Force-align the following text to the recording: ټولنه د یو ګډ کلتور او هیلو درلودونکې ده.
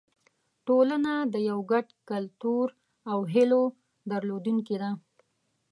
ټولنه 0.67 1.13
د 1.33 1.35
یو 1.49 1.59
ګډ 1.71 1.87
کلتور 2.09 2.67
او 3.11 3.19
هیلو 3.33 3.63
درلودونکې 4.09 4.75
ده. 4.81 4.91